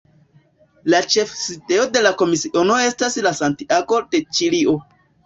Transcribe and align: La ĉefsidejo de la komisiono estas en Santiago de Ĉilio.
La 0.93 1.01
ĉefsidejo 1.15 1.83
de 1.97 2.01
la 2.05 2.11
komisiono 2.21 2.79
estas 2.87 3.19
en 3.23 3.29
Santiago 3.41 4.01
de 4.15 4.23
Ĉilio. 4.39 4.75